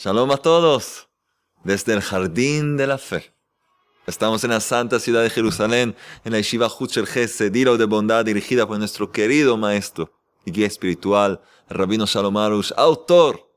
[0.00, 1.08] Shalom a todos
[1.64, 3.34] desde el jardín de la fe.
[4.06, 8.64] Estamos en la santa ciudad de Jerusalén, en la Yeshiva Hucher Gesed, de bondad dirigida
[8.64, 10.12] por nuestro querido maestro
[10.44, 13.50] y guía espiritual, Rabino Shalom Arush, autor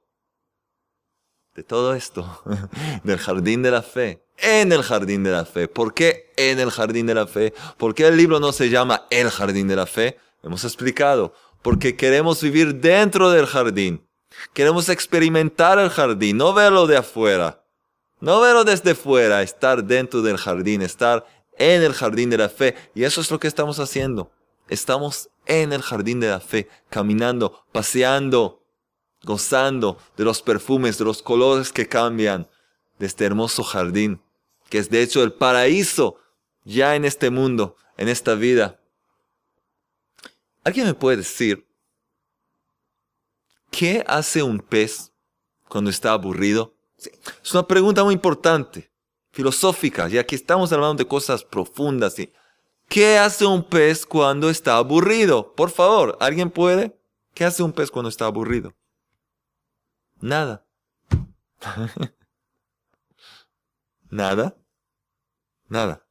[1.53, 2.41] de todo esto,
[3.03, 5.67] del jardín de la fe, en el jardín de la fe.
[5.67, 7.53] ¿Por qué en el jardín de la fe?
[7.77, 10.17] ¿Por qué el libro no se llama El jardín de la fe?
[10.41, 14.07] Hemos explicado, porque queremos vivir dentro del jardín
[14.53, 17.63] Queremos experimentar el jardín, no verlo de afuera.
[18.19, 21.25] No verlo desde fuera, estar dentro del jardín, estar
[21.57, 22.75] en el jardín de la fe.
[22.93, 24.31] Y eso es lo que estamos haciendo.
[24.69, 28.63] Estamos en el jardín de la fe, caminando, paseando,
[29.23, 32.47] gozando de los perfumes, de los colores que cambian
[32.99, 34.21] de este hermoso jardín,
[34.69, 36.17] que es de hecho el paraíso
[36.63, 38.79] ya en este mundo, en esta vida.
[40.63, 41.67] ¿Alguien me puede decir
[43.71, 45.11] ¿Qué hace un pez
[45.67, 46.75] cuando está aburrido?
[47.43, 48.91] Es una pregunta muy importante,
[49.31, 52.15] filosófica, ya que estamos hablando de cosas profundas.
[52.87, 55.55] ¿Qué hace un pez cuando está aburrido?
[55.55, 56.99] Por favor, ¿alguien puede?
[57.33, 58.75] ¿Qué hace un pez cuando está aburrido?
[60.19, 60.65] Nada.
[64.09, 64.57] Nada.
[65.69, 66.05] Nada.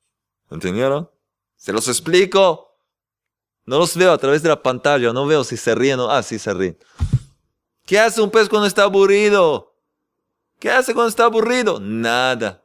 [0.50, 1.10] ¿Entendieron?
[1.56, 2.78] Se los explico.
[3.66, 6.10] No los veo a través de la pantalla, no veo si se ríen o...
[6.10, 6.78] Ah, sí se ríen.
[7.90, 9.74] ¿Qué hace un pez cuando está aburrido?
[10.60, 11.80] ¿Qué hace cuando está aburrido?
[11.80, 12.62] Nada.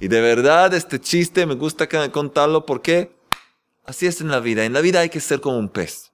[0.00, 3.16] Y de verdad este chiste me gusta contarlo porque
[3.84, 4.64] así es en la vida.
[4.64, 6.10] En la vida hay que ser como un pez.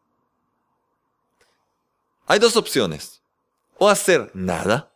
[2.27, 3.23] Hay dos opciones.
[3.79, 4.93] O hacer nada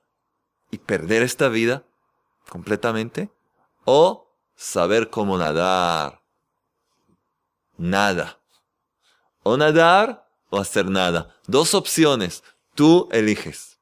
[0.71, 1.85] y perder esta vida
[2.51, 3.31] completamente.
[3.87, 6.21] O saber cómo nadar.
[7.79, 8.39] Nada.
[9.43, 11.35] O nadar o hacer nada.
[11.47, 12.43] Dos opciones.
[12.81, 13.79] Tú eliges.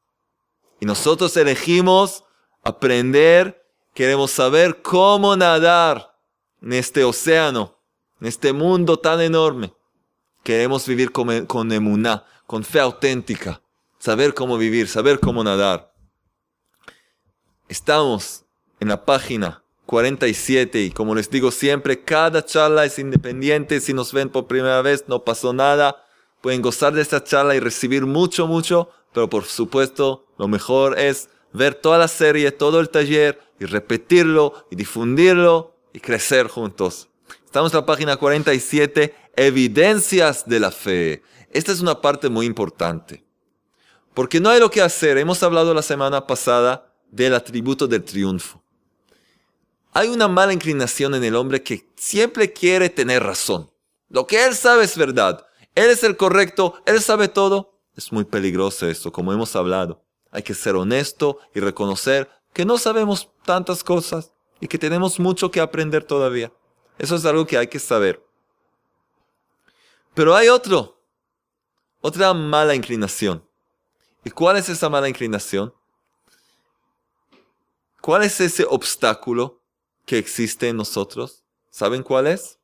[0.81, 2.25] Y nosotros elegimos
[2.65, 3.65] aprender,
[3.95, 6.17] queremos saber cómo nadar
[6.61, 7.79] en este océano,
[8.21, 9.73] en este mundo tan enorme.
[10.43, 13.63] Queremos vivir con, con emuná, con fe auténtica,
[14.01, 15.95] saber cómo vivir, saber cómo nadar.
[17.69, 18.47] Estamos
[18.81, 23.81] en la página 47 y como les digo siempre, cada charla es independiente.
[23.81, 26.05] Si nos ven por primera vez, no pasó nada
[26.41, 31.29] pueden gozar de esta charla y recibir mucho, mucho, pero por supuesto lo mejor es
[31.53, 37.09] ver toda la serie, todo el taller y repetirlo y difundirlo y crecer juntos.
[37.45, 41.23] Estamos en la página 47, evidencias de la fe.
[41.51, 43.25] Esta es una parte muy importante.
[44.15, 45.17] Porque no hay lo que hacer.
[45.17, 48.63] Hemos hablado la semana pasada del atributo del triunfo.
[49.93, 53.71] Hay una mala inclinación en el hombre que siempre quiere tener razón.
[54.11, 55.47] Lo que él sabe es verdad.
[55.79, 57.79] Él es el correcto, Él sabe todo.
[57.95, 60.03] Es muy peligroso esto, como hemos hablado.
[60.33, 65.53] Hay que ser honesto y reconocer que no sabemos tantas cosas y que tenemos mucho
[65.53, 66.53] que aprender todavía.
[66.99, 68.21] Eso es algo que hay que saber.
[70.15, 71.01] Pero hay otro,
[72.01, 73.49] otra mala inclinación.
[74.25, 75.73] ¿Y cuál es esa mala inclinación?
[78.01, 79.63] ¿Cuál es ese obstáculo
[80.07, 81.45] que existe en nosotros?
[81.71, 82.58] ¿Saben cuál es?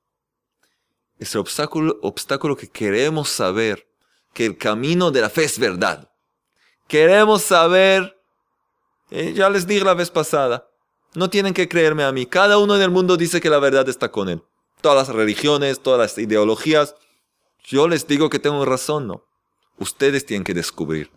[1.25, 3.87] Es el obstáculo, obstáculo que queremos saber
[4.33, 6.11] que el camino de la fe es verdad.
[6.87, 8.17] Queremos saber,
[9.11, 10.69] eh, ya les dije la vez pasada,
[11.15, 13.89] no tienen que creerme a mí, cada uno en el mundo dice que la verdad
[13.89, 14.43] está con él.
[14.81, 16.95] Todas las religiones, todas las ideologías,
[17.65, 19.25] yo les digo que tengo razón, no.
[19.79, 21.11] Ustedes tienen que descubrir.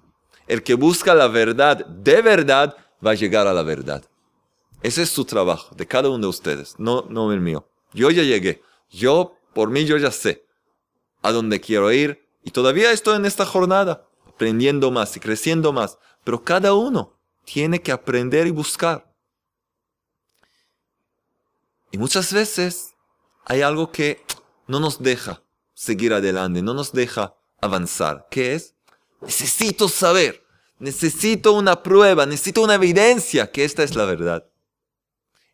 [0.47, 4.05] El que busca la verdad de verdad va a llegar a la verdad.
[4.81, 7.67] Ese es su trabajo, de cada uno de ustedes, no, no el mío.
[7.93, 8.61] Yo ya llegué.
[8.89, 10.45] Yo por mí yo ya sé
[11.23, 15.97] a dónde quiero ir y todavía estoy en esta jornada, aprendiendo más y creciendo más.
[16.23, 19.11] Pero cada uno tiene que aprender y buscar.
[21.89, 22.93] Y muchas veces
[23.45, 24.23] hay algo que
[24.67, 25.41] no nos deja
[25.73, 28.27] seguir adelante, no nos deja avanzar.
[28.29, 28.75] ¿Qué es?
[29.21, 30.45] Necesito saber,
[30.77, 34.47] necesito una prueba, necesito una evidencia que esta es la verdad.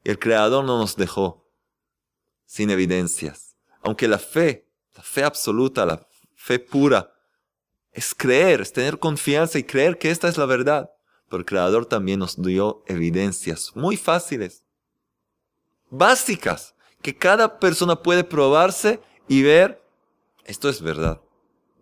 [0.04, 1.50] El Creador no nos dejó
[2.46, 3.53] sin evidencias.
[3.84, 7.14] Aunque la fe, la fe absoluta, la fe pura,
[7.92, 10.90] es creer, es tener confianza y creer que esta es la verdad.
[11.30, 14.64] Pero el Creador también nos dio evidencias muy fáciles,
[15.90, 19.84] básicas, que cada persona puede probarse y ver,
[20.46, 21.22] esto es verdad.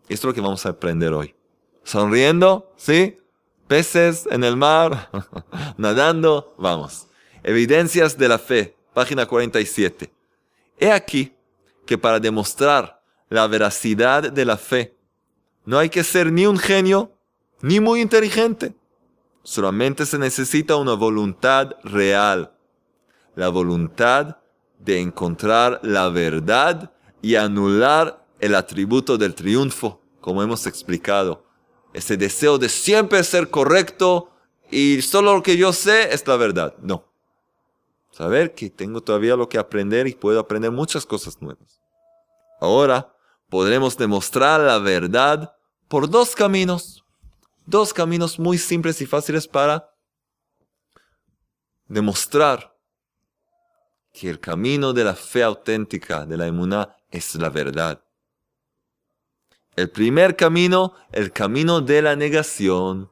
[0.09, 1.35] Esto es lo que vamos a aprender hoy.
[1.83, 3.19] Sonriendo, ¿sí?
[3.67, 5.09] Peces en el mar,
[5.77, 7.07] nadando, vamos.
[7.43, 10.11] Evidencias de la fe, página 47.
[10.77, 11.33] He aquí
[11.85, 14.97] que para demostrar la veracidad de la fe
[15.65, 17.11] no hay que ser ni un genio
[17.61, 18.73] ni muy inteligente.
[19.43, 22.53] Solamente se necesita una voluntad real.
[23.35, 24.37] La voluntad
[24.79, 26.91] de encontrar la verdad
[27.21, 31.45] y anular el atributo del triunfo, como hemos explicado.
[31.93, 34.31] Ese deseo de siempre ser correcto
[34.71, 36.75] y solo lo que yo sé es la verdad.
[36.81, 37.10] No.
[38.11, 41.81] Saber que tengo todavía lo que aprender y puedo aprender muchas cosas nuevas.
[42.59, 43.15] Ahora
[43.49, 45.55] podremos demostrar la verdad
[45.87, 47.03] por dos caminos.
[47.65, 49.93] Dos caminos muy simples y fáciles para
[51.87, 52.75] demostrar
[54.13, 58.03] que el camino de la fe auténtica, de la emuná, es la verdad.
[59.75, 63.09] El primer camino, el camino de la negación,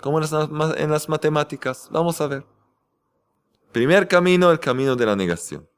[0.00, 1.88] como en las, matemáticas.
[1.90, 2.55] Vamos a ver.
[3.76, 5.68] Primer camino, el camino de la negación.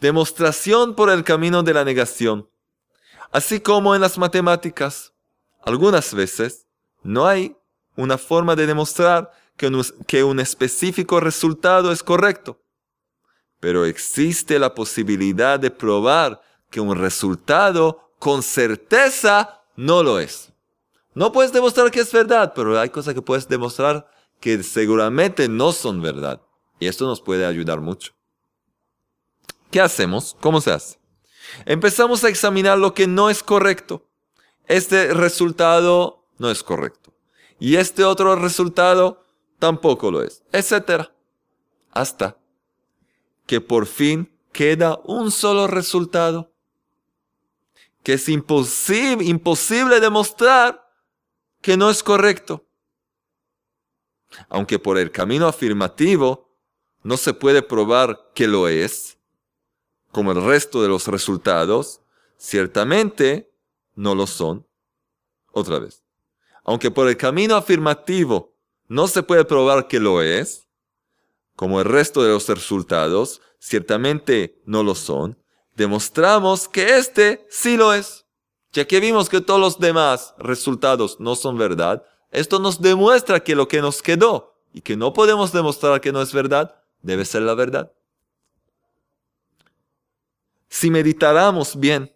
[0.00, 2.50] Demostración por el camino de la negación.
[3.30, 5.12] Así como en las matemáticas,
[5.62, 6.66] algunas veces
[7.04, 7.56] no hay
[7.94, 9.30] una forma de demostrar
[10.08, 12.60] que un específico resultado es correcto.
[13.60, 20.52] Pero existe la posibilidad de probar que un resultado con certeza no lo es.
[21.14, 24.10] No puedes demostrar que es verdad, pero hay cosas que puedes demostrar
[24.40, 26.40] que seguramente no son verdad.
[26.84, 28.12] Y esto nos puede ayudar mucho.
[29.70, 30.36] ¿Qué hacemos?
[30.38, 30.98] ¿Cómo se hace?
[31.64, 34.06] Empezamos a examinar lo que no es correcto.
[34.66, 37.14] Este resultado no es correcto.
[37.58, 39.24] Y este otro resultado
[39.58, 41.08] tampoco lo es, etc.
[41.90, 42.36] Hasta
[43.46, 46.52] que por fin queda un solo resultado
[48.02, 50.86] que es imposible, imposible demostrar
[51.62, 52.66] que no es correcto.
[54.50, 56.43] Aunque por el camino afirmativo
[57.04, 59.18] no se puede probar que lo es,
[60.10, 62.00] como el resto de los resultados,
[62.38, 63.52] ciertamente
[63.94, 64.66] no lo son.
[65.52, 66.02] Otra vez.
[66.64, 68.54] Aunque por el camino afirmativo
[68.88, 70.66] no se puede probar que lo es,
[71.56, 75.38] como el resto de los resultados, ciertamente no lo son,
[75.76, 78.24] demostramos que este sí lo es.
[78.72, 83.54] Ya que vimos que todos los demás resultados no son verdad, esto nos demuestra que
[83.54, 86.74] lo que nos quedó y que no podemos demostrar que no es verdad,
[87.04, 87.92] debe ser la verdad.
[90.68, 92.12] Si meditáramos bien,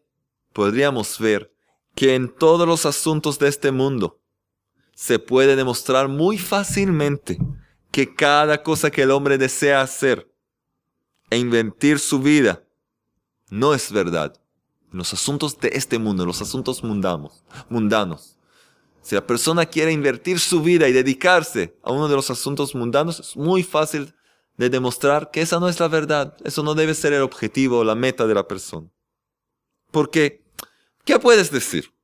[0.52, 1.54] podríamos ver
[1.94, 4.20] que en todos los asuntos de este mundo
[4.94, 7.38] se puede demostrar muy fácilmente
[7.92, 10.32] que cada cosa que el hombre desea hacer
[11.30, 12.64] e inventar su vida
[13.50, 14.34] no es verdad
[14.90, 18.36] en los asuntos de este mundo, los asuntos mundanos, mundanos.
[19.02, 23.20] Si la persona quiere invertir su vida y dedicarse a uno de los asuntos mundanos,
[23.20, 24.14] es muy fácil
[24.58, 26.36] de demostrar que esa no es la verdad.
[26.44, 28.88] Eso no debe ser el objetivo o la meta de la persona.
[29.90, 30.44] Porque,
[31.04, 31.94] ¿qué puedes decir?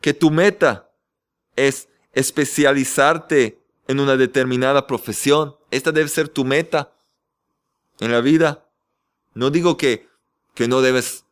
[0.00, 0.90] Que tu meta
[1.56, 5.56] es especializarte en una determinada profesión.
[5.70, 6.94] Esta debe ser tu meta
[7.98, 8.70] en la vida.
[9.34, 10.08] No digo que,
[10.54, 11.24] que no debes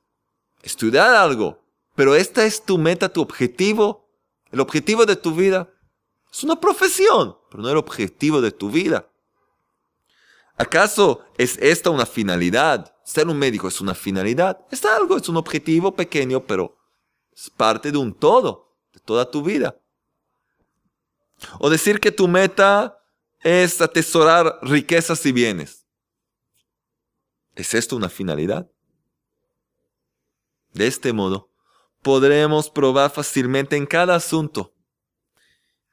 [0.62, 1.62] estudiar algo,
[1.94, 4.10] pero esta es tu meta, tu objetivo,
[4.50, 5.72] el objetivo de tu vida.
[6.32, 9.09] Es una profesión, pero no el objetivo de tu vida.
[10.60, 12.94] ¿Acaso es esta una finalidad?
[13.02, 14.60] Ser un médico es una finalidad.
[14.70, 16.76] Es algo, es un objetivo pequeño, pero
[17.32, 19.80] es parte de un todo, de toda tu vida.
[21.60, 23.02] O decir que tu meta
[23.38, 25.86] es atesorar riquezas y bienes.
[27.54, 28.70] ¿Es esto una finalidad?
[30.74, 31.50] De este modo,
[32.02, 34.74] podremos probar fácilmente en cada asunto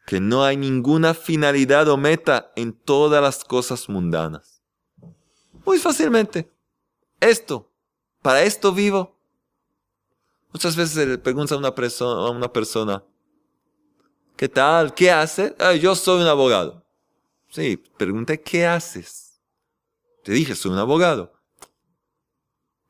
[0.05, 4.56] que no hay ninguna finalidad o meta en todas las cosas mundanas.
[5.67, 6.49] Muy fácilmente.
[7.19, 7.69] Esto,
[8.21, 9.19] para esto vivo.
[10.53, 13.03] Muchas veces se le pregunta a una, persona, a una persona,
[14.37, 14.93] ¿qué tal?
[14.93, 15.53] ¿Qué hace?
[15.59, 16.85] Ah, yo soy un abogado.
[17.49, 19.41] Sí, pregunté, ¿qué haces?
[20.23, 21.33] Te dije, soy un abogado.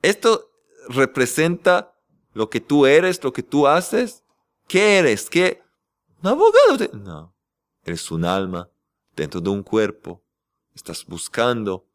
[0.03, 0.51] Esto
[0.88, 2.00] representa
[2.34, 4.24] lo que tú eres, lo que tú haces?
[4.67, 5.31] ¿Qué eres?
[5.31, 5.63] ¿Qué?
[6.22, 6.88] Un abogado.
[6.93, 7.36] No,
[7.84, 8.69] eres un alma
[9.15, 10.24] dentro de un cuerpo.
[10.75, 11.87] Estás buscando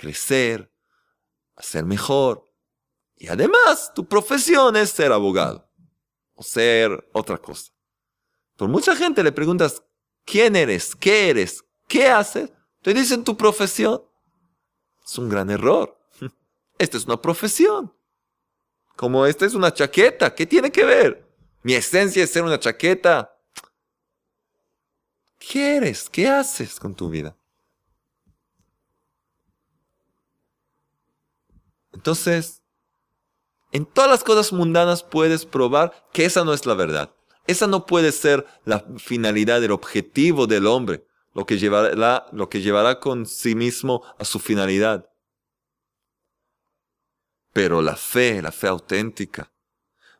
[0.00, 0.72] crecer,
[1.56, 2.50] a ser mejor.
[3.16, 5.70] Y además, tu profesión es ser abogado
[6.34, 7.70] o ser otra cosa.
[8.56, 9.82] Por mucha gente le preguntas,
[10.24, 10.96] ¿quién eres?
[10.96, 11.62] ¿Qué eres?
[11.86, 12.50] ¿Qué haces?
[12.80, 14.02] Te dicen tu profesión.
[15.04, 15.98] Es un gran error.
[16.78, 17.94] Esta es una profesión.
[18.96, 21.26] Como esta es una chaqueta, ¿qué tiene que ver?
[21.62, 23.34] Mi esencia es ser una chaqueta.
[25.38, 26.10] ¿Qué eres?
[26.10, 27.34] ¿Qué haces con tu vida?
[32.00, 32.62] Entonces,
[33.72, 37.14] en todas las cosas mundanas puedes probar que esa no es la verdad.
[37.46, 41.04] Esa no puede ser la finalidad, el objetivo del hombre.
[41.34, 45.10] lo que llevará, lo que llevará con sí mismo a su finalidad.
[47.52, 49.52] Pero la fe, la fe auténtica,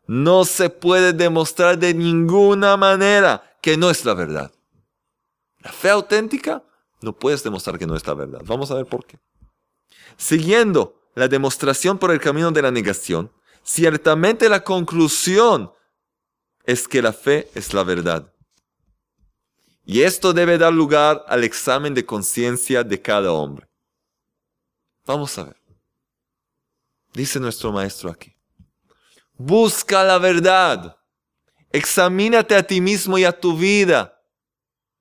[0.07, 4.53] no se puede demostrar de ninguna manera que no es la verdad.
[5.61, 6.63] La fe auténtica
[7.01, 8.43] no puedes demostrar que no es la verdad.
[8.45, 9.19] Vamos a ver por qué.
[10.19, 15.73] Siguiendo la demostración por el camino de la negación, ciertamente la conclusión
[16.64, 18.33] es que la fe es la verdad.
[19.85, 23.67] Y esto debe dar lugar al examen de conciencia de cada hombre.
[25.05, 25.57] Vamos a ver.
[27.12, 28.37] Dice nuestro maestro aquí.
[29.37, 30.97] Busca la verdad.
[31.73, 34.21] Examínate a ti mismo y a tu vida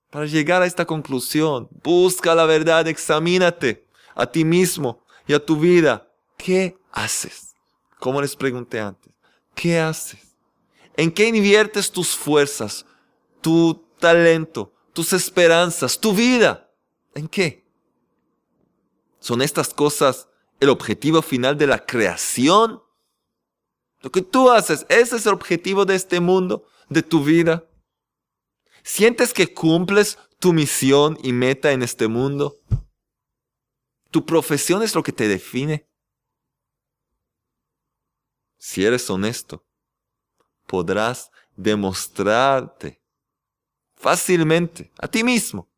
[0.10, 1.68] para llegar a esta conclusión.
[1.84, 6.12] Busca la verdad, examínate a ti mismo y a tu vida.
[6.38, 7.54] ¿Qué haces?
[8.00, 9.14] Como les pregunté antes.
[9.54, 10.36] ¿Qué haces?
[10.98, 12.84] ¿En qué inviertes tus fuerzas,
[13.40, 16.72] tu talento, tus esperanzas, tu vida?
[17.14, 17.64] ¿En qué?
[19.20, 20.28] ¿Son estas cosas
[20.60, 22.82] el objetivo final de la creación?
[24.02, 27.66] Lo que tú haces, ese es el objetivo de este mundo, de tu vida.
[28.82, 32.58] ¿Sientes que cumples tu misión y meta en este mundo?
[34.12, 35.88] ¿Tu profesión es lo que te define?
[38.58, 39.66] Si eres honesto,
[40.66, 43.02] podrás demostrarte
[43.96, 45.70] fácilmente a ti mismo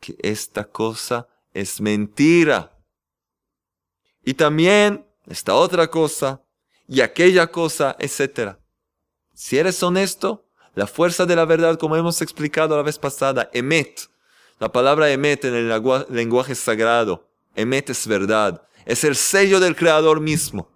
[0.00, 2.76] que esta cosa es mentira.
[4.24, 6.44] Y también esta otra cosa
[6.88, 8.56] y aquella cosa, etc.
[9.32, 14.11] Si eres honesto, la fuerza de la verdad, como hemos explicado la vez pasada, emet.
[14.62, 15.68] La palabra emet en el
[16.08, 20.70] lenguaje sagrado, emet es verdad, es el sello del Creador mismo.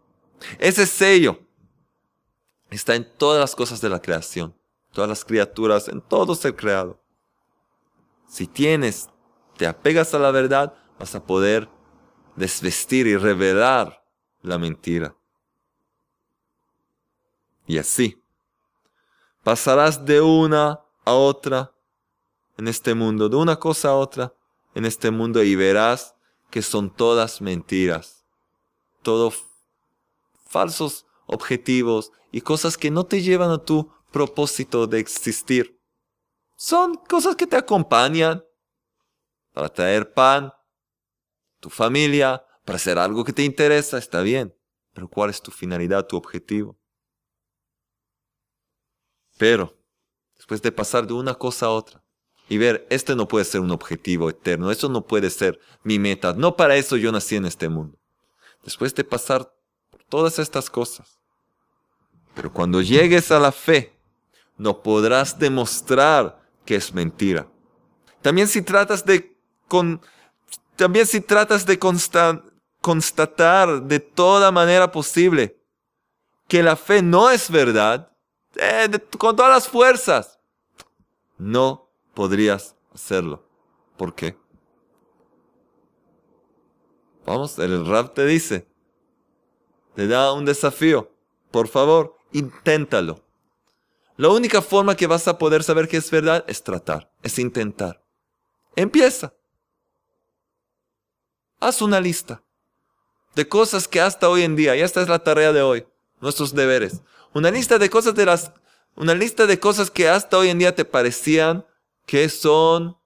[0.58, 1.38] Ese sello
[2.68, 4.56] está en todas las cosas de la creación,
[4.90, 7.00] todas las criaturas, en todo ser creado.
[8.26, 9.08] Si tienes,
[9.56, 11.68] te apegas a la verdad, vas a poder
[12.34, 14.02] desvestir y revelar
[14.42, 15.14] la mentira.
[17.68, 18.20] Y así,
[19.44, 21.75] pasarás de una a otra
[22.56, 24.34] en este mundo, de una cosa a otra
[24.74, 26.14] en este mundo y verás
[26.50, 28.24] que son todas mentiras,
[29.02, 29.46] todos
[30.46, 35.80] falsos objetivos y cosas que no te llevan a tu propósito de existir.
[36.56, 38.44] Son cosas que te acompañan
[39.52, 40.52] para traer pan,
[41.60, 44.54] tu familia, para hacer algo que te interesa, está bien.
[44.92, 46.78] Pero ¿cuál es tu finalidad, tu objetivo?
[49.38, 49.76] Pero,
[50.34, 52.05] después de pasar de una cosa a otra
[52.48, 56.32] y ver, este no puede ser un objetivo eterno, eso no puede ser mi meta,
[56.34, 57.98] no para eso yo nací en este mundo.
[58.64, 59.52] Después de pasar
[59.90, 61.18] por todas estas cosas,
[62.34, 63.98] pero cuando llegues a la fe,
[64.56, 67.48] no podrás demostrar que es mentira.
[68.22, 69.36] También si tratas de,
[69.68, 70.00] con,
[70.76, 71.78] también si tratas de
[72.80, 75.60] constatar de toda manera posible
[76.48, 78.12] que la fe no es verdad,
[78.56, 78.88] eh,
[79.18, 80.38] con todas las fuerzas.
[81.38, 81.85] No
[82.16, 83.46] podrías hacerlo.
[83.98, 84.36] ¿Por qué?
[87.26, 88.66] Vamos, el rap te dice,
[89.94, 91.12] te da un desafío.
[91.50, 93.22] Por favor, inténtalo.
[94.16, 98.02] La única forma que vas a poder saber que es verdad es tratar, es intentar.
[98.74, 99.34] Empieza.
[101.60, 102.42] Haz una lista
[103.34, 105.86] de cosas que hasta hoy en día, y esta es la tarea de hoy,
[106.20, 107.02] nuestros deberes.
[107.34, 108.52] Una lista de cosas de las,
[108.94, 111.66] una lista de cosas que hasta hoy en día te parecían
[112.06, 112.96] que son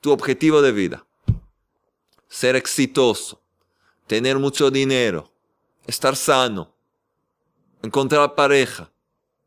[0.00, 1.06] tu objetivo de vida.
[2.28, 3.42] Ser exitoso,
[4.06, 5.32] tener mucho dinero,
[5.86, 6.74] estar sano,
[7.82, 8.92] encontrar pareja,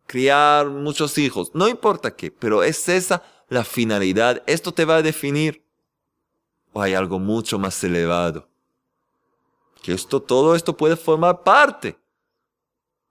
[0.08, 4.44] criar muchos hijos, no importa qué, pero es esa la finalidad.
[4.48, 5.64] Esto te va a definir.
[6.74, 8.48] O hay algo mucho más elevado.
[9.82, 11.98] Que esto, todo esto puede formar parte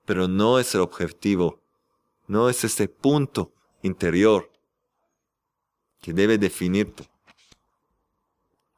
[0.09, 1.61] pero no es el objetivo,
[2.27, 3.53] no es ese punto
[3.83, 4.51] interior
[6.01, 7.09] que debe definirte.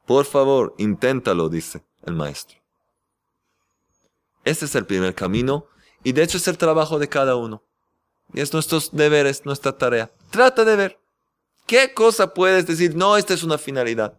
[0.07, 2.59] Por favor, inténtalo, dice el maestro.
[4.45, 5.67] Este es el primer camino
[6.03, 7.63] y de hecho es el trabajo de cada uno.
[8.33, 10.11] Y es nuestros deberes, nuestra tarea.
[10.31, 11.01] Trata de ver
[11.67, 14.19] qué cosa puedes decir, no, esta es una finalidad.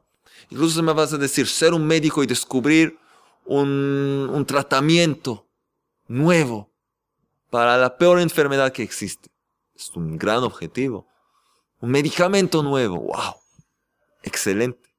[0.50, 2.98] Incluso me vas a decir, ser un médico y descubrir
[3.46, 5.48] un, un tratamiento
[6.08, 6.70] nuevo
[7.50, 9.30] para la peor enfermedad que existe.
[9.76, 11.08] Es un gran objetivo.
[11.82, 13.00] Un medicamento nuevo.
[13.00, 13.36] ¡Wow!
[14.24, 14.90] Excelente.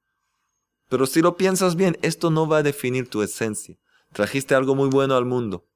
[0.88, 3.76] Pero si lo piensas bien, esto no va a definir tu esencia.
[4.12, 5.66] Trajiste algo muy bueno al mundo.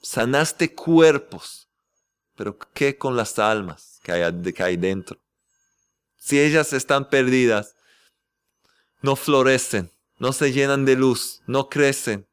[0.00, 1.68] Sanaste cuerpos.
[2.34, 5.22] Pero ¿qué con las almas que hay, que hay dentro?
[6.22, 7.74] si ellas están perdidas,
[9.00, 12.28] no florecen, no se llenan de luz, no crecen.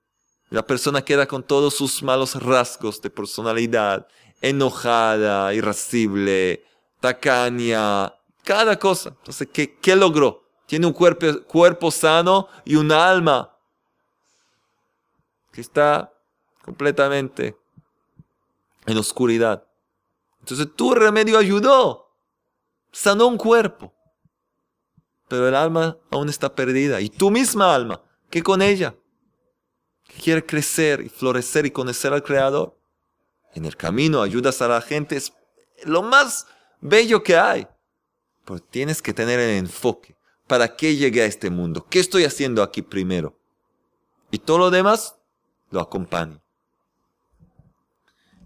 [0.52, 4.08] La persona queda con todos sus malos rasgos de personalidad,
[4.42, 6.64] enojada, irascible,
[7.00, 8.14] tacaña,
[8.44, 9.10] cada cosa.
[9.10, 10.44] Entonces, ¿qué, qué logró?
[10.66, 13.56] Tiene un cuerpo, cuerpo sano y un alma
[15.52, 16.14] que está
[16.64, 17.58] completamente
[18.86, 19.66] en oscuridad.
[20.40, 22.16] Entonces tu remedio ayudó,
[22.92, 23.94] sanó un cuerpo,
[25.28, 27.02] pero el alma aún está perdida.
[27.02, 28.96] Y tu misma alma, ¿qué con ella?
[30.24, 32.78] Quiere crecer y florecer y conocer al Creador.
[33.54, 35.34] En el camino ayudas a la gente, es
[35.84, 36.48] lo más
[36.80, 37.68] bello que hay.
[38.46, 40.16] Pero tienes que tener el enfoque.
[40.48, 41.86] ¿Para qué llegué a este mundo?
[41.90, 43.38] ¿Qué estoy haciendo aquí primero?
[44.32, 45.16] Y todo lo demás
[45.70, 46.42] lo acompaña.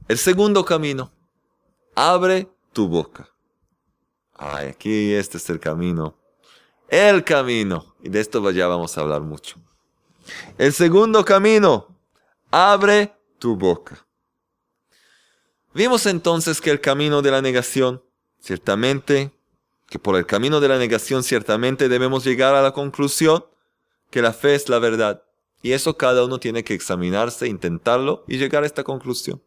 [0.08, 1.14] El segundo camino,
[1.96, 3.30] abre tu boca.
[4.36, 6.18] Ay, aquí este es el camino.
[6.90, 7.96] El camino.
[8.04, 9.56] Y de esto ya vamos a hablar mucho.
[10.58, 11.88] El segundo camino,
[12.52, 14.06] abre tu boca.
[15.74, 18.04] Vimos entonces que el camino de la negación,
[18.44, 19.32] ciertamente,
[19.88, 23.46] que por el camino de la negación ciertamente debemos llegar a la conclusión
[24.10, 25.24] que la fe es la verdad.
[25.62, 29.42] Y eso cada uno tiene que examinarse, intentarlo y llegar a esta conclusión.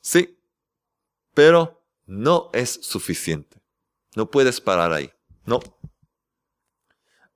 [0.00, 0.38] Sí,
[1.34, 3.58] pero no es suficiente.
[4.14, 5.10] No puedes parar ahí.
[5.44, 5.58] No.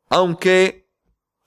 [0.09, 0.89] Aunque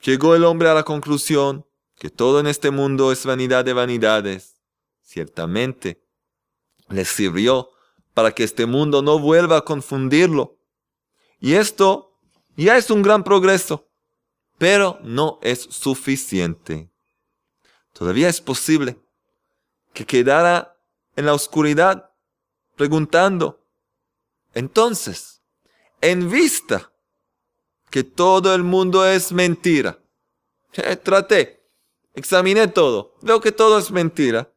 [0.01, 4.57] llegó el hombre a la conclusión que todo en este mundo es vanidad de vanidades,
[5.01, 6.03] ciertamente
[6.89, 7.72] le sirvió
[8.13, 10.57] para que este mundo no vuelva a confundirlo.
[11.39, 12.19] Y esto
[12.55, 13.89] ya es un gran progreso,
[14.57, 16.89] pero no es suficiente.
[17.91, 18.99] Todavía es posible
[19.93, 20.77] que quedara
[21.15, 22.11] en la oscuridad,
[22.75, 23.65] preguntando.
[24.53, 25.41] Entonces,
[26.01, 26.91] en vista
[27.89, 29.99] que todo el mundo es mentira,
[30.73, 31.63] eh, traté,
[32.13, 34.51] examiné todo, veo que todo es mentira.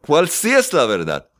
[0.00, 1.30] ¿Cuál sí es la verdad?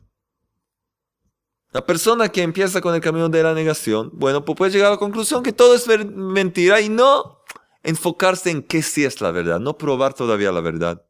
[1.75, 4.91] La persona que empieza con el camino de la negación, bueno, pues puede llegar a
[4.91, 7.41] la conclusión que todo es mentira y no
[7.83, 11.05] enfocarse en qué sí es la verdad, no probar todavía la verdad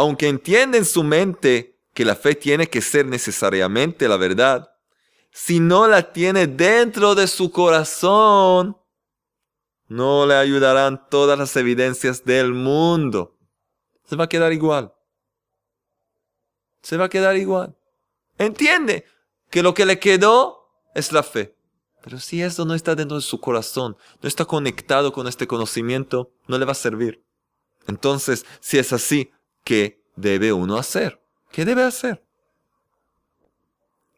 [0.00, 4.74] aunque entiende en su mente que la fe tiene que ser necesariamente la verdad,
[5.30, 8.78] si no la tiene dentro de su corazón,
[9.88, 13.36] no le ayudarán todas las evidencias del mundo.
[14.04, 14.94] Se va a quedar igual.
[16.80, 17.76] Se va a quedar igual.
[18.40, 19.04] Entiende
[19.50, 21.54] que lo que le quedó es la fe.
[22.02, 26.32] Pero si eso no está dentro de su corazón, no está conectado con este conocimiento,
[26.46, 27.22] no le va a servir.
[27.86, 29.30] Entonces, si es así,
[29.62, 31.22] ¿qué debe uno hacer?
[31.52, 32.24] ¿Qué debe hacer?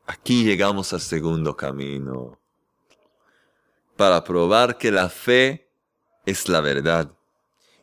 [0.06, 2.38] Aquí llegamos al segundo camino.
[3.96, 5.68] Para probar que la fe
[6.24, 7.10] es la verdad.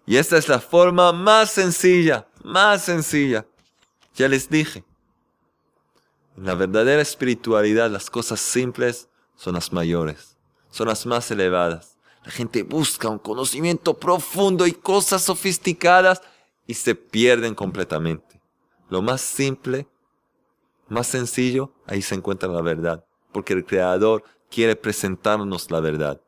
[0.06, 3.46] Y esta es la forma más sencilla, más sencilla.
[4.16, 4.86] Ya les dije.
[6.38, 10.38] En la verdadera espiritualidad las cosas simples son las mayores,
[10.70, 11.98] son las más elevadas.
[12.24, 16.22] La gente busca un conocimiento profundo y cosas sofisticadas
[16.68, 18.42] y se pierden completamente.
[18.90, 19.88] Lo más simple,
[20.88, 26.22] más sencillo, ahí se encuentra la verdad, porque el Creador quiere presentarnos la verdad.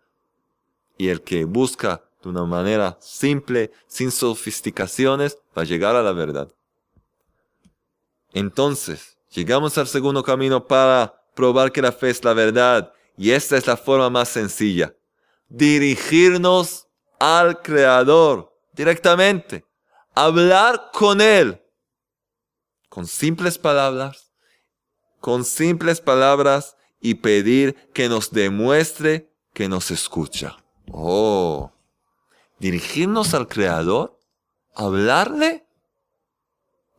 [0.97, 6.11] Y el que busca de una manera simple, sin sofisticaciones, va a llegar a la
[6.11, 6.53] verdad.
[8.33, 12.93] Entonces, llegamos al segundo camino para probar que la fe es la verdad.
[13.17, 14.95] Y esta es la forma más sencilla.
[15.49, 16.87] Dirigirnos
[17.19, 19.65] al Creador directamente
[20.13, 21.61] hablar con Él
[22.89, 24.33] con simples palabras,
[25.21, 30.57] con simples palabras y pedir que nos demuestre que nos escucha.
[30.91, 31.71] Oh,
[32.59, 34.19] dirigirnos al Creador,
[34.75, 35.65] hablarle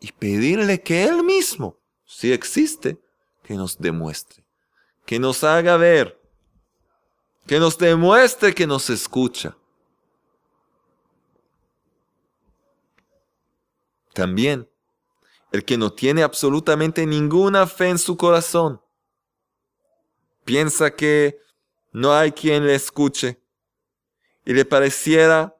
[0.01, 1.79] y pedirle que Él mismo,
[2.13, 2.99] si existe,
[3.43, 4.45] que nos demuestre,
[5.07, 6.21] que nos haga ver,
[7.47, 9.57] que nos demuestre que nos escucha.
[14.13, 14.69] También,
[15.53, 18.81] el que no tiene absolutamente ninguna fe en su corazón,
[20.45, 21.41] piensa que
[21.93, 23.43] no hay quien le escuche
[24.45, 25.57] y le pareciera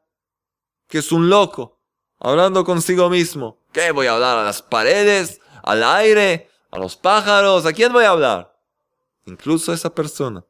[0.87, 1.81] que es un loco,
[2.21, 3.59] hablando consigo mismo.
[3.73, 4.39] ¿Qué voy a hablar?
[4.39, 5.42] ¿A las paredes?
[5.63, 6.49] ¿Al aire?
[6.71, 7.67] ¿A los pájaros?
[7.67, 8.57] ¿A quién voy a hablar?
[9.27, 10.45] Incluso esa persona,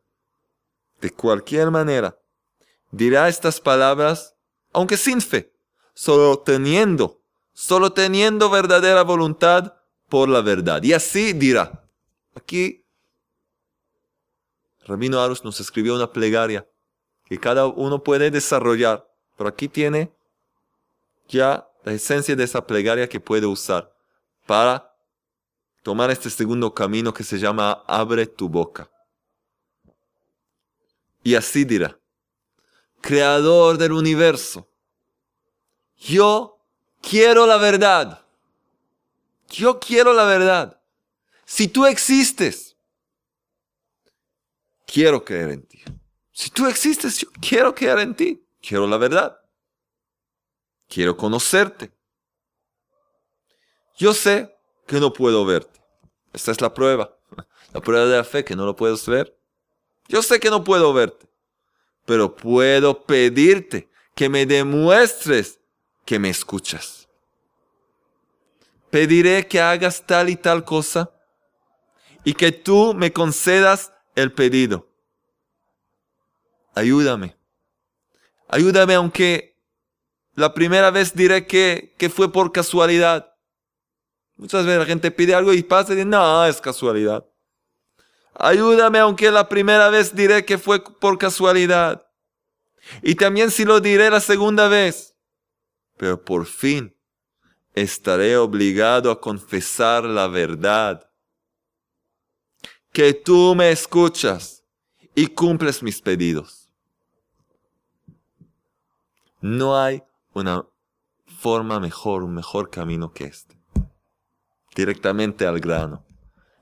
[1.01, 2.17] de cualquier manera,
[2.91, 4.35] dirá estas palabras,
[4.73, 5.53] aunque sin fe,
[5.95, 7.23] solo teniendo
[7.53, 9.75] solo teniendo verdadera voluntad
[10.09, 10.83] por la verdad.
[10.83, 11.85] Y así dirá.
[12.35, 12.85] Aquí
[14.85, 16.67] Rabino Arush nos escribió una plegaria
[17.25, 20.13] que cada uno puede desarrollar, pero aquí tiene
[21.29, 23.95] ya la esencia de esa plegaria que puede usar
[24.47, 24.92] para
[25.83, 28.89] tomar este segundo camino que se llama abre tu boca.
[31.25, 31.99] Y así dirá,
[33.01, 34.69] creador del universo,
[35.97, 36.59] yo
[37.01, 38.25] quiero la verdad.
[39.49, 40.81] Yo quiero la verdad.
[41.45, 42.77] Si tú existes,
[44.87, 45.83] quiero creer en ti.
[46.33, 48.45] Si tú existes, yo quiero creer en ti.
[48.61, 49.39] Quiero la verdad.
[50.89, 51.93] Quiero conocerte.
[53.97, 55.81] Yo sé que no puedo verte.
[56.33, 57.17] Esta es la prueba.
[57.73, 59.39] La prueba de la fe, que no lo puedes ver.
[60.09, 61.27] Yo sé que no puedo verte,
[62.05, 65.61] pero puedo pedirte que me demuestres
[66.05, 67.09] que me escuchas.
[68.91, 71.11] Pediré que hagas tal y tal cosa
[72.25, 74.89] y que tú me concedas el pedido.
[76.75, 77.37] Ayúdame.
[78.49, 79.57] Ayúdame aunque
[80.35, 83.32] la primera vez diré que, que fue por casualidad.
[84.43, 87.25] Muchas veces la gente pide algo y pasa y dice, no, es casualidad.
[88.35, 92.05] Ayúdame aunque la primera vez diré que fue por casualidad.
[93.05, 95.15] Y también si lo diré la segunda vez.
[95.97, 96.93] Pero por fin
[97.73, 101.09] estaré obligado a confesar la verdad.
[102.91, 104.65] Que tú me escuchas
[105.15, 106.69] y cumples mis pedidos.
[109.41, 110.03] No hay
[110.33, 110.67] una
[111.29, 113.62] forma mejor, un mejor camino que este.
[114.75, 116.05] Directamente al grano.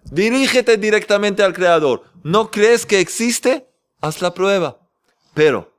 [0.04, 2.04] Dirígete directamente al Creador.
[2.22, 3.68] ¿No crees que existe?
[4.00, 4.78] Haz la prueba.
[5.34, 5.70] Pero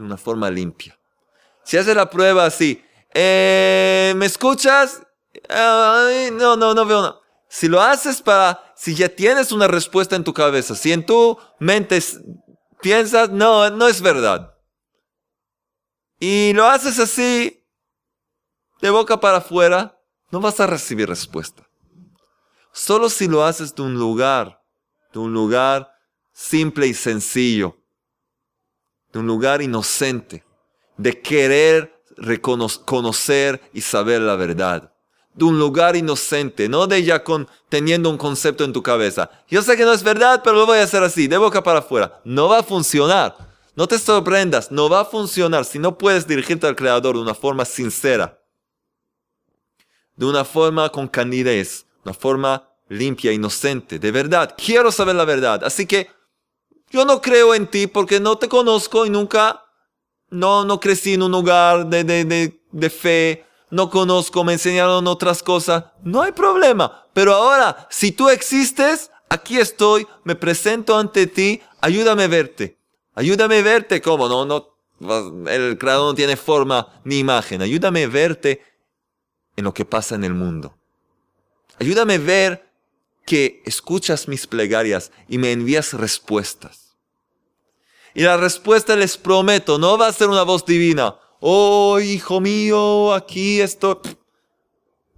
[0.00, 0.98] de una forma limpia.
[1.62, 5.02] Si haces la prueba así, eh, ¿me escuchas?
[5.48, 7.20] no, no, no veo nada.
[7.48, 11.36] Si lo haces para, si ya tienes una respuesta en tu cabeza, si en tu
[11.58, 11.98] mente
[12.80, 14.54] piensas, no, no es verdad.
[16.18, 17.66] Y lo haces así,
[18.80, 19.99] de boca para afuera,
[20.30, 21.66] no vas a recibir respuesta.
[22.72, 24.62] Solo si lo haces de un lugar,
[25.12, 25.92] de un lugar
[26.32, 27.76] simple y sencillo,
[29.12, 30.44] de un lugar inocente,
[30.96, 34.92] de querer reconocer y saber la verdad.
[35.34, 39.30] De un lugar inocente, no de ya con, teniendo un concepto en tu cabeza.
[39.48, 41.78] Yo sé que no es verdad, pero lo voy a hacer así, de boca para
[41.80, 42.20] afuera.
[42.24, 43.36] No va a funcionar.
[43.76, 47.34] No te sorprendas, no va a funcionar si no puedes dirigirte al Creador de una
[47.34, 48.39] forma sincera,
[50.20, 54.54] de una forma con candidez, una forma limpia, inocente, de verdad.
[54.54, 55.64] Quiero saber la verdad.
[55.64, 56.10] Así que
[56.90, 59.64] yo no creo en ti porque no te conozco y nunca,
[60.28, 63.46] no, no crecí en un lugar de, de, de, de fe.
[63.70, 65.84] No conozco, me enseñaron otras cosas.
[66.02, 67.06] No hay problema.
[67.14, 72.76] Pero ahora, si tú existes, aquí estoy, me presento ante ti, ayúdame a verte.
[73.14, 77.62] Ayúdame a verte como no, no, el creador no tiene forma ni imagen.
[77.62, 78.69] Ayúdame a verte
[79.56, 80.74] en lo que pasa en el mundo.
[81.78, 82.70] Ayúdame a ver
[83.24, 86.96] que escuchas mis plegarias y me envías respuestas.
[88.14, 91.16] Y la respuesta les prometo, no va a ser una voz divina.
[91.40, 93.96] Oh, hijo mío, aquí estoy.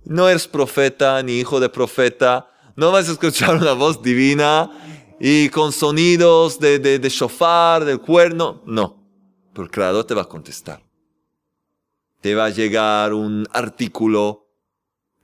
[0.05, 2.49] No eres profeta ni hijo de profeta.
[2.77, 4.71] No vas a escuchar una voz divina
[5.19, 8.63] y con sonidos de, de, de shofar, del cuerno.
[8.67, 9.03] No.
[9.53, 10.83] Pero el creador te va a contestar.
[12.23, 14.49] Te va a llegar un artículo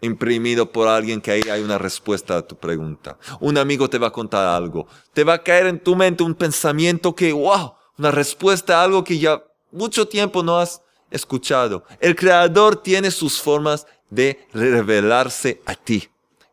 [0.00, 3.18] imprimido por alguien que ahí hay una respuesta a tu pregunta.
[3.40, 4.86] Un amigo te va a contar algo.
[5.12, 9.04] Te va a caer en tu mente un pensamiento que, wow, una respuesta a algo
[9.04, 11.84] que ya mucho tiempo no has escuchado.
[12.00, 16.08] El creador tiene sus formas de revelarse a ti,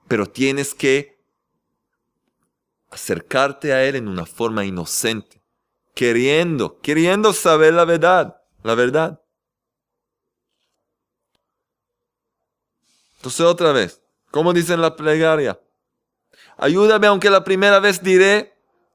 [0.07, 1.17] pero tienes que
[2.91, 5.41] acercarte a él en una forma inocente,
[5.93, 9.21] queriendo, queriendo saber la verdad, la verdad.
[13.25, 15.59] Entonces otra vez, ¿cómo dice en la plegaria?
[16.59, 18.53] Ayúdame aunque la primera vez diré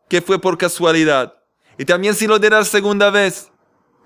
[0.08, 1.34] que fue por casualidad.
[1.76, 3.50] Y también si lo diré la segunda vez.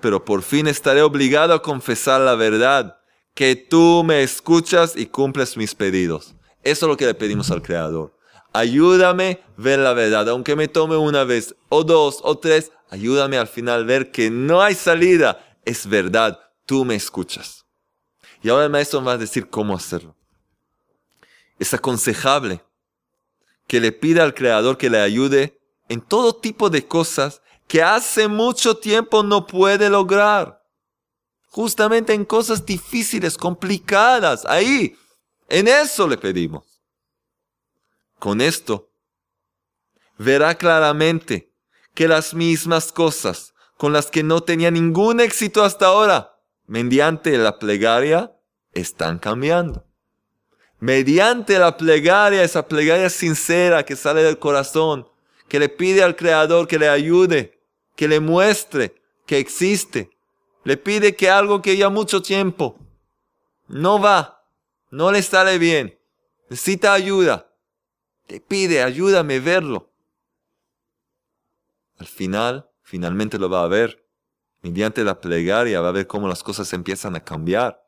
[0.01, 2.97] Pero por fin estaré obligado a confesar la verdad,
[3.35, 6.35] que tú me escuchas y cumples mis pedidos.
[6.63, 8.17] Eso es lo que le pedimos al Creador.
[8.55, 13.37] Ayúdame a ver la verdad, aunque me tome una vez, o dos, o tres, ayúdame
[13.37, 15.59] al final ver que no hay salida.
[15.67, 17.64] Es verdad, tú me escuchas.
[18.45, 20.15] Y ahora el maestro va a decir cómo hacerlo.
[21.59, 22.63] Es aconsejable
[23.67, 28.29] que le pida al Creador que le ayude en todo tipo de cosas que hace
[28.29, 30.63] mucho tiempo no puede lograr.
[31.47, 34.45] Justamente en cosas difíciles, complicadas.
[34.45, 34.95] Ahí,
[35.49, 36.83] en eso le pedimos.
[38.19, 38.91] Con esto,
[40.19, 41.51] verá claramente
[41.95, 47.59] que las mismas cosas con las que no tenía ningún éxito hasta ahora, mediante la
[47.59, 48.34] plegaria,
[48.75, 49.85] están cambiando.
[50.81, 55.09] Mediante la plegaria, esa plegaria sincera que sale del corazón,
[55.49, 57.61] que le pide al Creador que le ayude,
[57.97, 60.11] que le muestre que existe.
[60.65, 62.79] Le pide que algo que ya mucho tiempo
[63.69, 64.47] no va,
[64.91, 65.99] no le sale bien,
[66.49, 67.51] necesita ayuda.
[68.27, 69.93] Te pide, ayúdame a verlo.
[71.99, 74.07] Al final, finalmente lo va a ver.
[74.63, 77.84] Mediante la plegaria va a ver cómo las cosas empiezan a cambiar.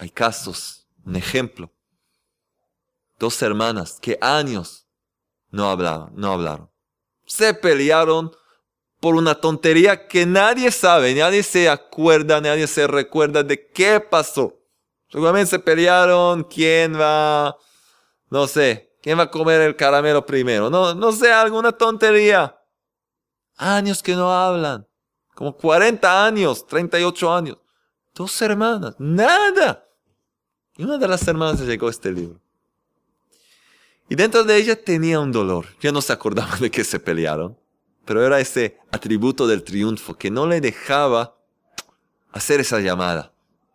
[0.00, 1.70] Hay casos, un ejemplo.
[3.18, 4.86] Dos hermanas que años
[5.50, 6.70] no hablaban, no hablaron.
[7.26, 8.34] Se pelearon
[8.98, 14.58] por una tontería que nadie sabe, nadie se acuerda, nadie se recuerda de qué pasó.
[15.10, 17.58] Seguramente se pelearon quién va,
[18.30, 20.70] no sé, quién va a comer el caramelo primero.
[20.70, 22.58] No, no sé, alguna tontería.
[23.58, 24.88] Años que no hablan.
[25.34, 27.58] Como 40 años, 38 años.
[28.14, 29.89] Dos hermanas, nada.
[30.80, 32.40] Y una de las hermanas llegó este libro.
[34.08, 35.66] Y dentro de ella tenía un dolor.
[35.82, 37.54] Ya no se acordaba de que se pelearon.
[38.06, 41.36] Pero era ese atributo del triunfo que no le dejaba
[42.32, 43.30] hacer esa llamada.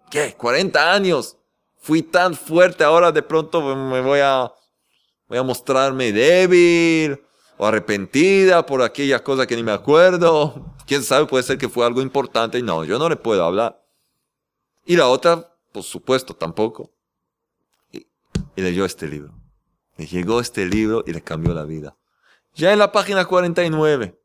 [0.09, 0.33] ¿Qué?
[0.35, 1.37] 40 años.
[1.77, 4.51] Fui tan fuerte, ahora de pronto me voy a,
[5.27, 7.21] voy a mostrarme débil
[7.59, 10.73] o arrepentida por aquella cosa que ni me acuerdo.
[10.87, 13.79] Quién sabe, puede ser que fue algo importante no, yo no le puedo hablar.
[14.87, 16.94] Y la otra, por supuesto, tampoco
[18.55, 19.33] y leyó este libro.
[19.97, 21.95] Le llegó este libro y le cambió la vida.
[22.53, 24.19] Ya en la página 49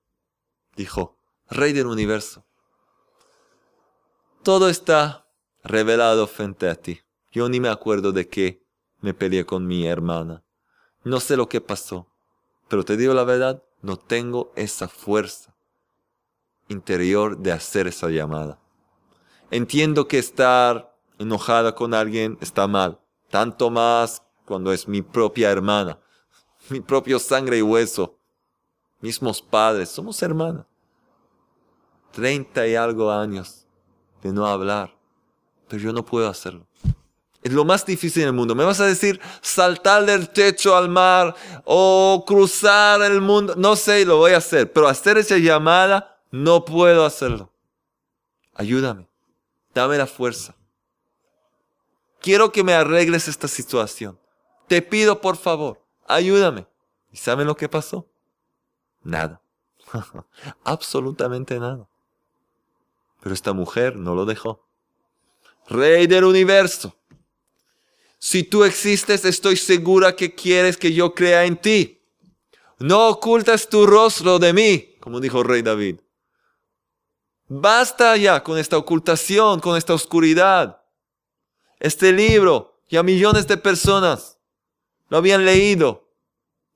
[0.77, 2.45] dijo, Rey del universo,
[4.43, 5.27] todo está
[5.64, 7.01] revelado frente a ti.
[7.33, 8.64] Yo ni me acuerdo de qué
[9.01, 10.43] me peleé con mi hermana.
[11.05, 12.07] No sé lo que pasó,
[12.69, 15.55] pero te digo la verdad, no tengo esa fuerza
[16.69, 18.61] interior de hacer esa llamada.
[19.51, 25.99] Entiendo que estar enojada con alguien está mal, tanto más cuando es mi propia hermana,
[26.69, 28.19] mi propio sangre y hueso,
[29.01, 30.66] mismos padres, somos hermanas.
[32.12, 33.66] Treinta y algo años
[34.23, 34.95] de no hablar,
[35.69, 36.66] pero yo no puedo hacerlo.
[37.43, 38.55] Es lo más difícil del mundo.
[38.55, 43.55] Me vas a decir saltar del techo al mar o cruzar el mundo.
[43.57, 44.71] No sé, lo voy a hacer.
[44.71, 47.51] Pero hacer esa llamada, no puedo hacerlo.
[48.55, 49.09] Ayúdame.
[49.73, 50.55] Dame la fuerza.
[52.20, 54.18] Quiero que me arregles esta situación.
[54.68, 56.66] Te pido por favor, ayúdame.
[57.11, 58.09] ¿Y saben lo que pasó?
[59.02, 59.40] Nada.
[60.64, 61.88] Absolutamente nada.
[63.20, 64.64] Pero esta mujer no lo dejó.
[65.68, 66.96] Rey del universo.
[68.18, 72.02] Si tú existes, estoy segura que quieres que yo crea en ti.
[72.78, 76.00] No ocultas tu rostro de mí, como dijo el rey David.
[77.48, 80.80] Basta ya con esta ocultación, con esta oscuridad.
[81.81, 84.38] Este libro, ya millones de personas
[85.09, 86.09] lo habían leído.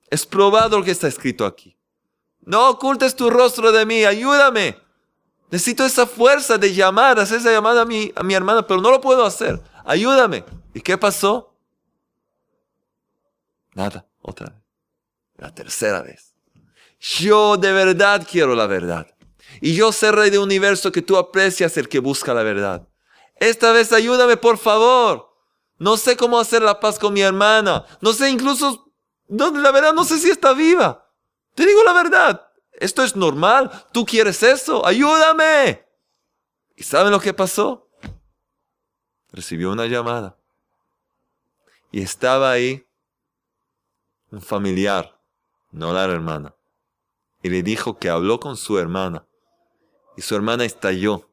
[0.09, 1.77] Es probado lo que está escrito aquí.
[2.41, 4.77] No ocultes tu rostro de mí, ayúdame.
[5.51, 8.91] Necesito esa fuerza de llamar, hacer esa llamada a mi, a mi hermana, pero no
[8.91, 9.61] lo puedo hacer.
[9.85, 10.43] Ayúdame.
[10.73, 11.55] ¿Y qué pasó?
[13.73, 14.63] Nada, otra vez.
[15.37, 16.33] La tercera vez.
[16.99, 19.07] Yo de verdad quiero la verdad.
[19.61, 22.87] Y yo sé, Rey del Universo, que tú aprecias el que busca la verdad.
[23.35, 25.33] Esta vez ayúdame, por favor.
[25.77, 27.85] No sé cómo hacer la paz con mi hermana.
[28.01, 28.91] No sé incluso,
[29.27, 31.09] la verdad no sé si está viva.
[31.53, 32.49] Te digo la verdad.
[32.73, 33.71] Esto es normal.
[33.91, 34.85] Tú quieres eso.
[34.85, 35.85] Ayúdame.
[36.75, 37.89] ¿Y saben lo que pasó?
[39.31, 40.37] Recibió una llamada.
[41.91, 42.85] Y estaba ahí
[44.31, 45.17] un familiar,
[45.71, 46.55] no la hermana.
[47.41, 49.25] Y le dijo que habló con su hermana.
[50.17, 51.29] Y su hermana estalló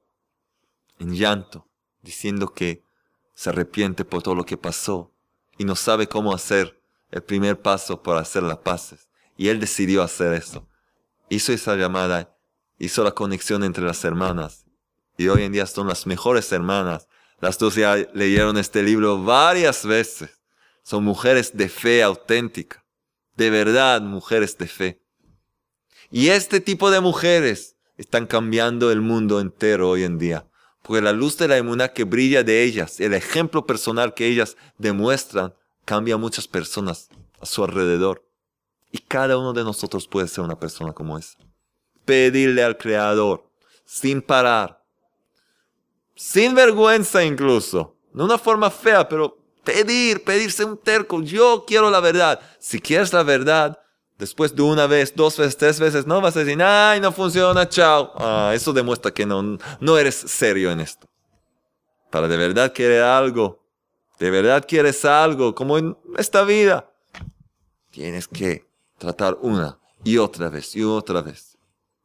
[0.99, 1.72] en llanto
[2.03, 2.83] diciendo que
[3.35, 5.13] se arrepiente por todo lo que pasó
[5.59, 9.09] y no sabe cómo hacer el primer paso para hacer las paces.
[9.37, 10.69] Y él decidió hacer eso.
[11.29, 12.37] Hizo esa llamada,
[12.79, 14.67] hizo la conexión entre las hermanas.
[15.17, 17.09] Y hoy en día son las mejores hermanas.
[17.41, 20.41] Las dos ya leyeron este libro varias veces.
[20.83, 22.85] Son mujeres de fe auténtica.
[23.37, 25.03] De verdad, mujeres de fe.
[26.11, 30.47] Y este tipo de mujeres están cambiando el mundo entero hoy en día.
[30.83, 34.57] Porque la luz de la inmunidad que brilla de ellas, el ejemplo personal que ellas
[34.79, 37.09] demuestran, cambia a muchas personas
[37.41, 38.25] a su alrededor.
[38.91, 41.39] Y cada uno de nosotros puede ser una persona como esa.
[42.05, 43.49] Pedirle al Creador,
[43.85, 44.85] sin parar,
[46.15, 51.23] sin vergüenza incluso, de una forma fea, pero Pedir, pedirse un terco.
[51.23, 52.41] Yo quiero la verdad.
[52.59, 53.79] Si quieres la verdad,
[54.19, 57.69] después de una vez, dos veces, tres veces, no vas a decir, ay, no funciona,
[57.69, 58.13] chao.
[58.17, 61.09] Ah, eso demuestra que no, no eres serio en esto.
[62.11, 63.63] Para de verdad querer algo,
[64.19, 66.91] de verdad quieres algo, como en esta vida,
[67.91, 68.67] tienes que
[68.99, 71.57] tratar una y otra vez y otra vez.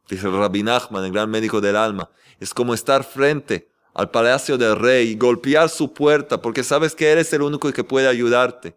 [0.08, 4.56] Dice el Rabbi Nachman, el gran médico del alma, es como estar frente al palacio
[4.56, 8.76] del rey y golpear su puerta porque sabes que eres el único que puede ayudarte.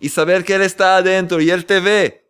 [0.00, 2.21] Y saber que Él está adentro y Él te ve.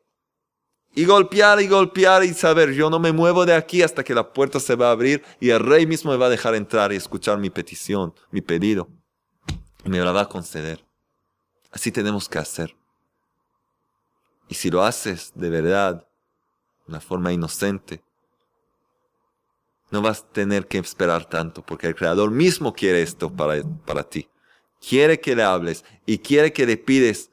[0.95, 4.33] Y golpear y golpear y saber, yo no me muevo de aquí hasta que la
[4.33, 6.97] puerta se va a abrir y el rey mismo me va a dejar entrar y
[6.97, 8.89] escuchar mi petición, mi pedido.
[9.85, 10.85] Y me la va a conceder.
[11.71, 12.77] Así tenemos que hacer.
[14.49, 16.05] Y si lo haces de verdad, de
[16.89, 18.03] una forma inocente,
[19.91, 24.03] no vas a tener que esperar tanto, porque el Creador mismo quiere esto para, para
[24.03, 24.29] ti.
[24.87, 27.31] Quiere que le hables y quiere que le pides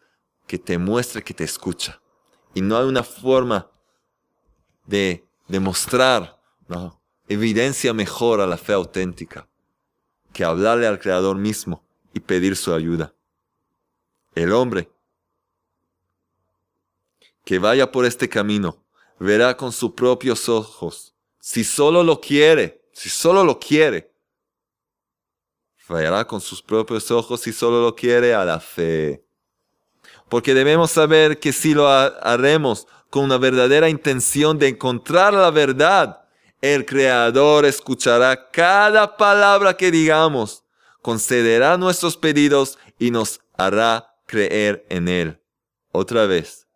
[0.47, 2.01] que te muestre que te escucha.
[2.53, 3.69] Y no hay una forma
[4.85, 7.01] de demostrar ¿no?
[7.27, 9.47] evidencia mejor a la fe auténtica
[10.33, 11.83] que hablarle al Creador mismo
[12.13, 13.13] y pedir su ayuda.
[14.35, 14.89] El hombre
[17.43, 18.83] que vaya por este camino
[19.19, 24.13] verá con sus propios ojos, si solo lo quiere, si solo lo quiere,
[25.87, 29.25] verá con sus propios ojos si solo lo quiere a la fe
[30.29, 36.21] porque debemos saber que si lo haremos con una verdadera intención de encontrar la verdad,
[36.61, 40.63] el Creador escuchará cada palabra que digamos,
[41.01, 45.41] concederá nuestros pedidos y nos hará creer en Él.
[45.91, 46.67] Otra vez,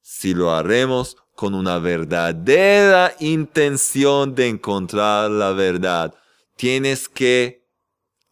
[0.00, 6.14] si lo haremos con una verdadera intención de encontrar la verdad,
[6.56, 7.66] tienes que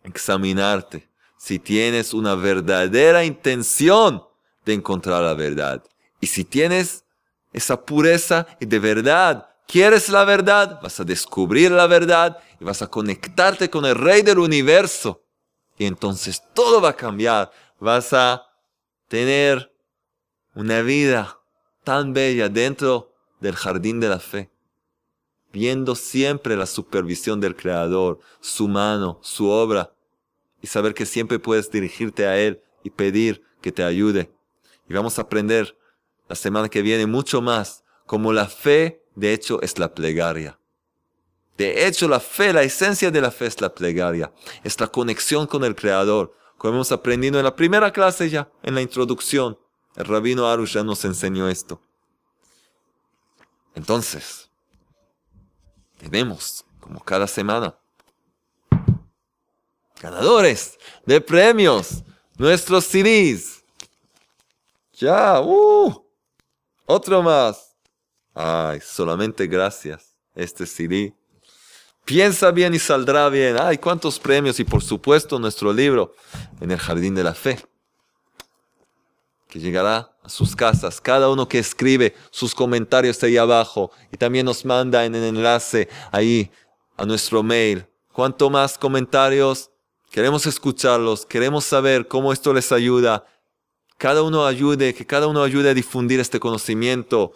[0.02, 1.07] examinarte
[1.38, 4.24] si tienes una verdadera intención
[4.64, 5.82] de encontrar la verdad.
[6.20, 7.04] Y si tienes
[7.52, 12.82] esa pureza y de verdad quieres la verdad, vas a descubrir la verdad y vas
[12.82, 15.22] a conectarte con el Rey del universo.
[15.76, 17.52] Y entonces todo va a cambiar.
[17.78, 18.42] Vas a
[19.06, 19.72] tener
[20.54, 21.38] una vida
[21.84, 24.50] tan bella dentro del jardín de la fe,
[25.52, 29.92] viendo siempre la supervisión del Creador, su mano, su obra,
[30.60, 34.30] y saber que siempre puedes dirigirte a Él y pedir que te ayude.
[34.88, 35.76] Y vamos a aprender
[36.28, 40.58] la semana que viene mucho más como la fe, de hecho, es la plegaria.
[41.56, 45.46] De hecho, la fe, la esencia de la fe es la plegaria, es la conexión
[45.46, 49.58] con el Creador, como hemos aprendido en la primera clase ya, en la introducción.
[49.96, 51.82] El rabino Arush ya nos enseñó esto.
[53.74, 54.50] Entonces,
[55.98, 57.76] tenemos, como cada semana,
[60.00, 62.02] ganadores de premios,
[62.36, 63.62] nuestros CDs.
[64.94, 66.04] Ya, uh,
[66.86, 67.76] otro más.
[68.34, 71.14] Ay, solamente gracias, este CD.
[72.04, 73.56] Piensa bien y saldrá bien.
[73.60, 76.14] Ay, cuántos premios y por supuesto nuestro libro
[76.60, 77.58] en el Jardín de la Fe,
[79.48, 81.00] que llegará a sus casas.
[81.00, 85.88] Cada uno que escribe sus comentarios ahí abajo y también nos manda en el enlace
[86.10, 86.50] ahí
[86.96, 87.86] a nuestro mail.
[88.12, 89.70] Cuanto más comentarios,
[90.10, 93.26] Queremos escucharlos, queremos saber cómo esto les ayuda.
[93.98, 97.32] Cada uno ayude, que cada uno ayude a difundir este conocimiento.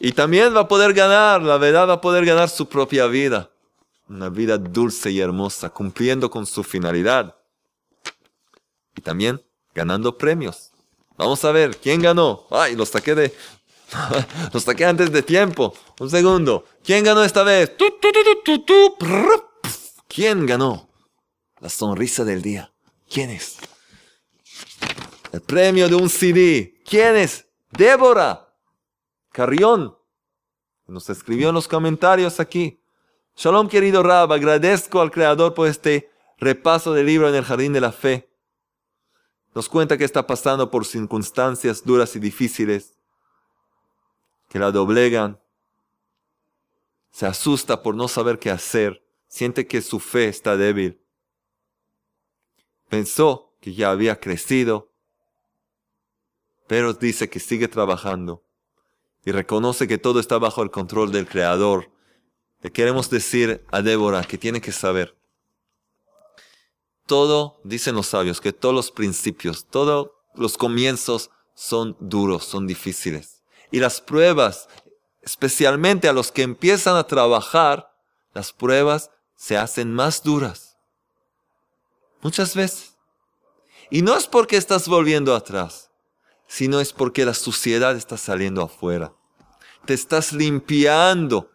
[0.00, 3.50] Y también va a poder ganar, la verdad va a poder ganar su propia vida.
[4.08, 7.36] Una vida dulce y hermosa, cumpliendo con su finalidad.
[8.96, 9.40] Y también
[9.74, 10.70] ganando premios.
[11.16, 12.46] Vamos a ver, ¿quién ganó?
[12.50, 13.34] Ay, los saqué de...
[14.52, 15.74] los saqué antes de tiempo.
[16.00, 16.64] Un segundo.
[16.82, 17.72] ¿Quién ganó esta vez?
[20.08, 20.87] ¿Quién ganó?
[21.60, 22.72] La sonrisa del día.
[23.10, 23.58] ¿Quién es?
[25.32, 26.80] El premio de un CD.
[26.84, 27.46] ¿Quién es?
[27.70, 28.54] Débora
[29.32, 29.96] Carrión.
[30.86, 32.80] Nos escribió en los comentarios aquí.
[33.36, 37.80] Shalom querido Rab, agradezco al Creador por este repaso del libro en el Jardín de
[37.80, 38.28] la Fe.
[39.54, 42.94] Nos cuenta que está pasando por circunstancias duras y difíciles,
[44.48, 45.40] que la doblegan,
[47.10, 51.00] se asusta por no saber qué hacer, siente que su fe está débil.
[52.88, 54.92] Pensó que ya había crecido,
[56.66, 58.44] pero dice que sigue trabajando
[59.24, 61.90] y reconoce que todo está bajo el control del Creador.
[62.60, 65.16] Le queremos decir a Débora que tiene que saber.
[67.06, 73.42] Todo, dicen los sabios, que todos los principios, todos los comienzos son duros, son difíciles.
[73.70, 74.68] Y las pruebas,
[75.22, 77.90] especialmente a los que empiezan a trabajar,
[78.34, 80.67] las pruebas se hacen más duras.
[82.20, 82.96] Muchas veces.
[83.90, 85.90] Y no es porque estás volviendo atrás,
[86.46, 89.12] sino es porque la suciedad está saliendo afuera.
[89.86, 91.50] Te estás limpiando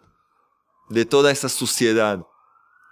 [0.90, 2.26] de toda esa suciedad.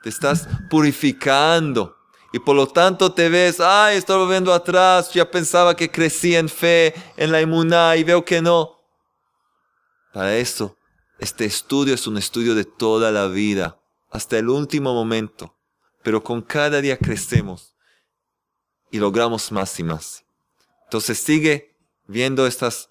[0.04, 1.98] Te estás purificando.
[2.34, 6.48] Y por lo tanto te ves, ay, estoy volviendo atrás, ya pensaba que crecí en
[6.48, 8.80] fe, en la inmunidad y veo que no.
[10.14, 10.78] Para eso,
[11.20, 15.56] este estudio es un estudio de toda la vida, hasta el último momento.
[16.04, 17.76] Pero con cada día crecemos
[18.90, 20.24] y logramos más y más.
[20.84, 21.76] Entonces sigue
[22.08, 22.90] viendo estas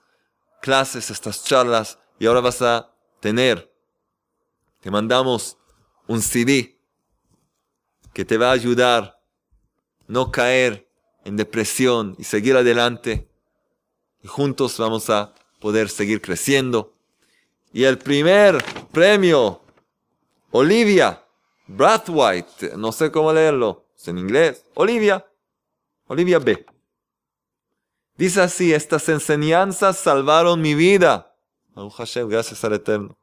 [0.63, 3.73] clases, estas charlas, y ahora vas a tener,
[4.81, 5.59] te mandamos
[6.07, 6.79] un CD
[8.13, 9.21] que te va a ayudar
[10.07, 10.89] no caer
[11.25, 13.29] en depresión y seguir adelante.
[14.23, 16.97] Y juntos vamos a poder seguir creciendo.
[17.73, 19.63] Y el primer premio,
[20.51, 21.25] Olivia
[21.73, 25.25] Brathwaite, no sé cómo leerlo, es en inglés, Olivia,
[26.09, 26.67] Olivia B.
[28.17, 31.37] Dice así, estas enseñanzas salvaron mi vida.
[32.29, 33.17] gracias al Eterno.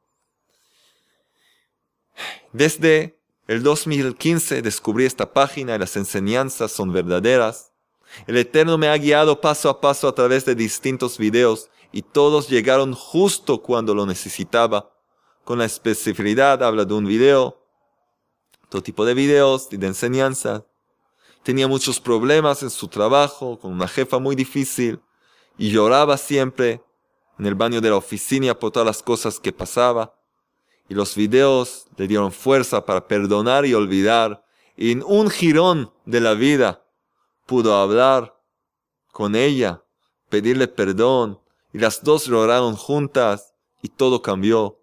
[2.52, 7.72] Desde el 2015 descubrí esta página y las enseñanzas son verdaderas.
[8.26, 12.48] El Eterno me ha guiado paso a paso a través de distintos videos y todos
[12.48, 14.90] llegaron justo cuando lo necesitaba.
[15.44, 17.67] Con la especificidad habla de un video,
[18.68, 20.62] todo tipo de videos y de enseñanzas.
[21.42, 25.00] Tenía muchos problemas en su trabajo, con una jefa muy difícil,
[25.56, 26.82] y lloraba siempre
[27.38, 30.18] en el baño de la oficina por todas las cosas que pasaba
[30.88, 34.44] y los videos le dieron fuerza para perdonar y olvidar.
[34.76, 36.84] Y en un jirón de la vida
[37.46, 38.40] pudo hablar
[39.12, 39.84] con ella,
[40.28, 41.40] pedirle perdón,
[41.72, 44.77] y las dos lograron juntas y todo cambió.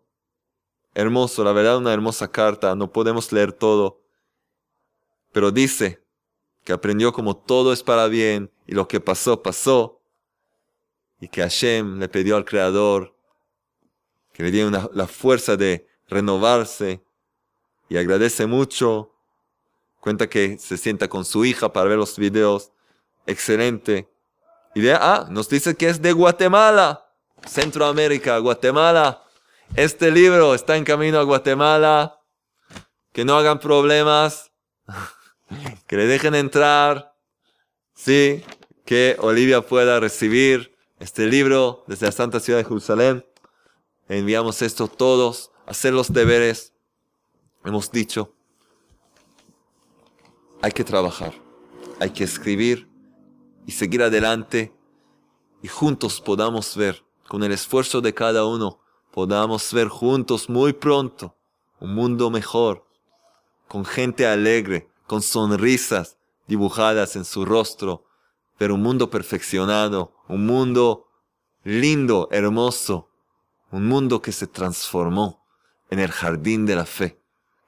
[0.96, 4.02] Hermoso, la verdad, una hermosa carta, no podemos leer todo,
[5.32, 6.04] pero dice
[6.64, 10.02] que aprendió como todo es para bien y lo que pasó, pasó,
[11.20, 13.16] y que Hashem le pidió al Creador
[14.36, 17.02] que le diera la fuerza de renovarse
[17.88, 19.14] y agradece mucho.
[20.02, 22.72] Cuenta que se sienta con su hija para ver los videos.
[23.26, 24.10] Excelente.
[24.76, 27.10] Y de, ah, nos dice que es de Guatemala,
[27.48, 29.25] Centroamérica, Guatemala.
[29.76, 32.22] Este libro está en camino a Guatemala.
[33.12, 34.52] Que no hagan problemas.
[35.88, 37.16] que le dejen entrar.
[37.96, 38.44] Sí,
[38.86, 43.26] que Olivia pueda recibir este libro desde la Santa Ciudad de Jerusalén.
[44.08, 46.74] Enviamos esto todos hacer los deberes,
[47.64, 48.34] hemos dicho,
[50.62, 51.34] hay que trabajar,
[52.00, 52.88] hay que escribir
[53.66, 54.74] y seguir adelante
[55.62, 58.80] y juntos podamos ver, con el esfuerzo de cada uno,
[59.16, 61.38] podamos ver juntos muy pronto
[61.80, 62.86] un mundo mejor,
[63.70, 68.04] con gente alegre, con sonrisas dibujadas en su rostro,
[68.58, 71.08] pero un mundo perfeccionado, un mundo
[71.64, 73.10] lindo, hermoso,
[73.72, 75.46] un mundo que se transformó
[75.90, 77.18] en el jardín de la fe.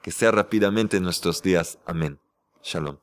[0.01, 1.79] Que sea rápidamente en nuestros días.
[1.85, 2.19] Amén.
[2.61, 2.97] Shalom.